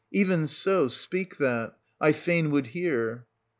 [0.11, 3.27] Even so— speak that— I fain would hear.